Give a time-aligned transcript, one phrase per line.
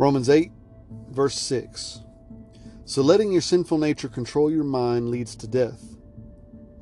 [0.00, 0.50] Romans 8,
[1.10, 2.00] verse 6.
[2.86, 5.94] So letting your sinful nature control your mind leads to death,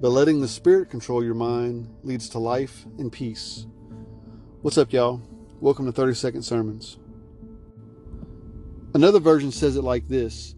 [0.00, 3.66] but letting the Spirit control your mind leads to life and peace.
[4.62, 5.20] What's up, y'all?
[5.58, 6.96] Welcome to 30 Second Sermons.
[8.94, 10.54] Another version says it like this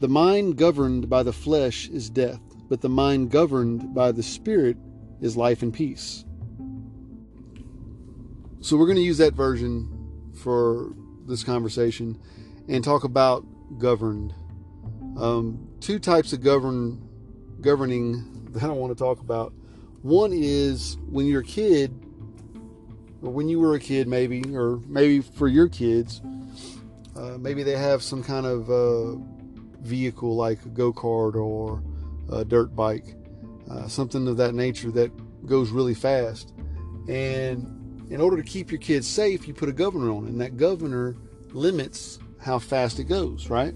[0.00, 4.76] The mind governed by the flesh is death, but the mind governed by the Spirit
[5.22, 6.26] is life and peace.
[8.60, 9.88] So we're going to use that version
[10.42, 10.94] for
[11.26, 12.20] this conversation
[12.68, 13.44] and talk about
[13.78, 14.34] governed.
[15.16, 17.00] Um, two types of govern
[17.60, 19.52] governing that I want to talk about.
[20.02, 21.92] One is when you're a kid,
[23.22, 26.20] or when you were a kid, maybe, or maybe for your kids,
[27.16, 29.16] uh, maybe they have some kind of uh,
[29.80, 31.82] vehicle like a go kart or
[32.30, 33.16] a dirt bike,
[33.70, 35.10] uh, something of that nature that
[35.46, 36.52] goes really fast.
[37.08, 40.56] And in order to keep your kids safe, you put a governor on and that
[40.56, 41.16] governor
[41.52, 43.74] limits how fast it goes, right?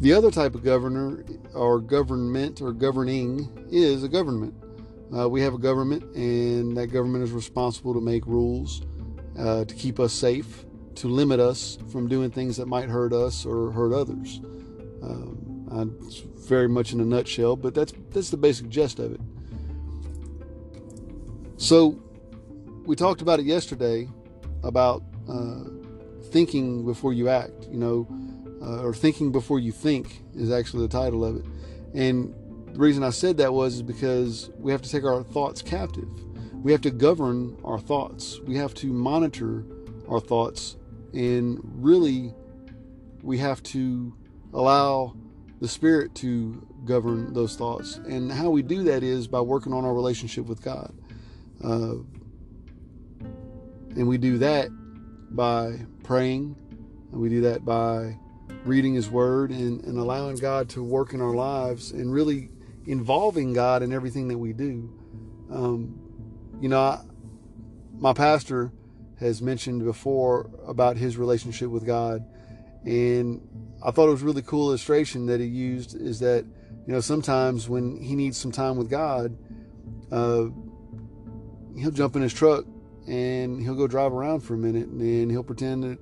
[0.00, 4.54] The other type of governor or government or governing is a government.
[5.14, 8.82] Uh, we have a government, and that government is responsible to make rules
[9.38, 13.44] uh, to keep us safe, to limit us from doing things that might hurt us
[13.44, 14.40] or hurt others.
[15.02, 15.50] Um,
[16.50, 19.20] very much in a nutshell, but that's that's the basic gist of it.
[21.56, 21.98] So
[22.90, 24.08] we talked about it yesterday
[24.64, 25.62] about uh,
[26.32, 28.04] thinking before you act, you know,
[28.60, 31.44] uh, or thinking before you think is actually the title of it.
[31.94, 32.34] And
[32.72, 36.08] the reason I said that was because we have to take our thoughts captive.
[36.64, 38.40] We have to govern our thoughts.
[38.40, 39.64] We have to monitor
[40.08, 40.76] our thoughts.
[41.12, 42.34] And really,
[43.22, 44.12] we have to
[44.52, 45.14] allow
[45.60, 47.98] the Spirit to govern those thoughts.
[47.98, 50.92] And how we do that is by working on our relationship with God.
[51.62, 51.94] Uh,
[53.96, 54.68] and we do that
[55.30, 56.56] by praying,
[57.12, 58.16] and we do that by
[58.64, 62.50] reading His Word and, and allowing God to work in our lives and really
[62.86, 64.92] involving God in everything that we do.
[65.50, 65.98] Um,
[66.60, 67.00] you know, I,
[67.98, 68.72] my pastor
[69.18, 72.24] has mentioned before about his relationship with God,
[72.84, 73.40] and
[73.84, 76.44] I thought it was really cool illustration that he used is that,
[76.86, 79.36] you know, sometimes when he needs some time with God,
[80.10, 80.46] uh,
[81.78, 82.64] he'll jump in his truck
[83.06, 85.98] and he'll go drive around for a minute and he'll pretend that,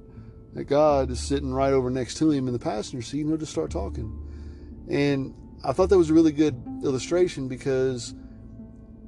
[0.55, 3.39] that God is sitting right over next to him in the passenger seat and he'll
[3.39, 4.13] just start talking.
[4.91, 8.15] And I thought that was a really good illustration because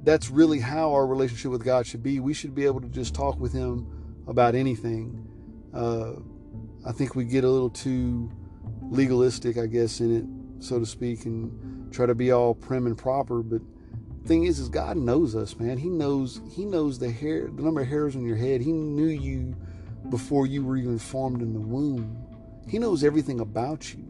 [0.03, 2.19] that's really how our relationship with God should be.
[2.19, 3.87] We should be able to just talk with Him
[4.27, 5.27] about anything.
[5.73, 6.13] Uh,
[6.85, 8.31] I think we get a little too
[8.81, 12.97] legalistic, I guess, in it, so to speak, and try to be all prim and
[12.97, 13.43] proper.
[13.43, 13.61] But
[14.25, 15.77] thing is is god knows us man.
[15.77, 18.61] He knows he knows the hair the number of hairs on your head.
[18.61, 19.55] He knew you
[20.09, 22.17] before you were even formed in the womb.
[22.67, 24.05] He knows everything about you.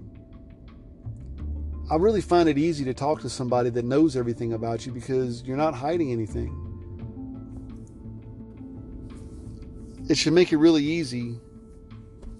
[1.89, 5.44] I really find it easy to talk to somebody that knows everything about you because
[5.44, 6.57] you're not hiding anything.
[10.09, 11.39] It should make it really easy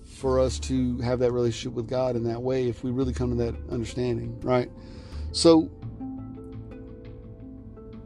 [0.05, 3.35] for us to have that relationship with god in that way if we really come
[3.35, 4.69] to that understanding right?
[5.31, 5.69] So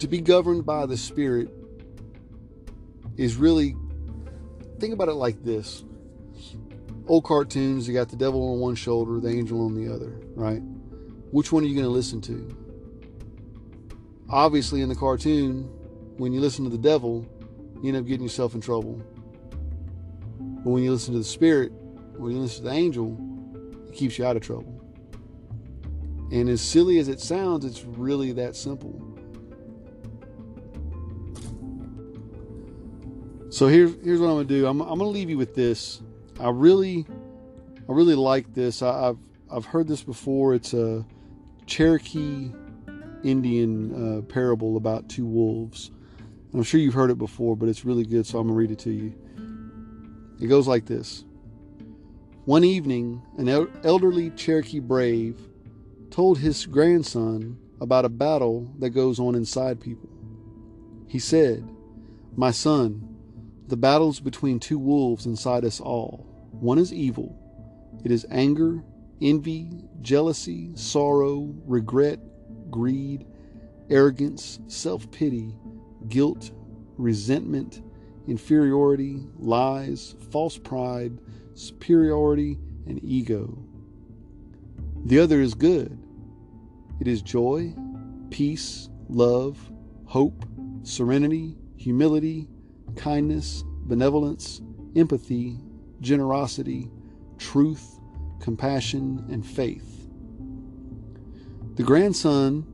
[0.06, 1.50] to be governed by the Spirit
[3.18, 3.76] is really,
[4.80, 5.84] think about it like this.
[7.08, 10.62] Old cartoons, you got the devil on one shoulder, the angel on the other, right?
[11.32, 12.56] Which one are you going to listen to?
[14.30, 15.64] Obviously, in the cartoon,
[16.18, 17.26] when you listen to the devil,
[17.82, 19.02] you end up getting yourself in trouble.
[20.40, 21.72] But when you listen to the Spirit,
[22.18, 23.18] when you listen to the angel,
[23.88, 24.72] it keeps you out of trouble.
[26.32, 29.05] And as silly as it sounds, it's really that simple.
[33.56, 34.68] So here's here's what I'm gonna do.
[34.68, 36.02] I'm, I'm gonna leave you with this.
[36.42, 37.06] I really
[37.88, 38.82] I really like this.
[38.82, 39.18] I, have
[39.50, 40.54] I've heard this before.
[40.56, 41.06] It's a
[41.66, 42.52] Cherokee
[43.24, 45.92] Indian uh, parable about two wolves.
[46.54, 48.80] I'm sure you've heard it before, but it's really good, so I'm gonna read it
[48.80, 49.14] to you.
[50.42, 51.24] It goes like this.
[52.44, 55.40] One evening, an el- elderly Cherokee brave
[56.12, 60.10] told his grandson about a battle that goes on inside people.
[61.08, 61.66] He said,
[62.36, 63.15] My son,
[63.68, 66.28] the battles between two wolves inside us all.
[66.52, 67.38] One is evil.
[68.04, 68.84] It is anger,
[69.22, 69.70] envy,
[70.02, 72.20] jealousy, sorrow, regret,
[72.70, 73.26] greed,
[73.90, 75.56] arrogance, self pity,
[76.08, 76.52] guilt,
[76.98, 77.82] resentment,
[78.28, 81.20] inferiority, lies, false pride,
[81.54, 83.58] superiority, and ego.
[85.06, 85.98] The other is good.
[87.00, 87.74] It is joy,
[88.30, 89.58] peace, love,
[90.06, 90.46] hope,
[90.84, 92.48] serenity, humility,
[92.96, 94.62] kindness, benevolence,
[94.96, 95.60] empathy,
[96.02, 96.90] generosity,
[97.38, 98.00] truth,
[98.40, 100.08] compassion, and faith.
[101.76, 102.66] The grandson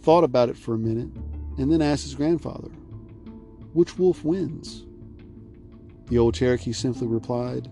[0.00, 1.10] thought about it for a minute
[1.58, 2.68] and then asked his grandfather,
[3.72, 4.86] Which wolf wins?
[6.08, 7.68] The old Cherokee simply replied,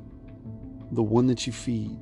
[0.93, 1.99] The one that you feed.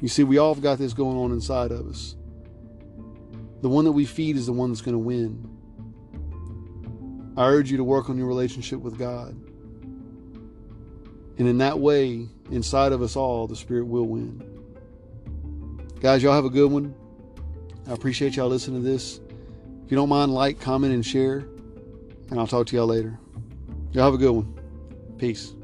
[0.00, 2.16] You see, we all have got this going on inside of us.
[3.62, 5.48] The one that we feed is the one that's going to win.
[7.36, 9.34] I urge you to work on your relationship with God.
[11.38, 14.42] And in that way, inside of us all, the Spirit will win.
[16.00, 16.94] Guys, y'all have a good one.
[17.88, 19.20] I appreciate y'all listening to this.
[19.84, 21.46] If you don't mind, like, comment, and share.
[22.30, 23.18] And I'll talk to y'all later.
[23.92, 24.54] Y'all have a good one.
[25.18, 25.54] Peace.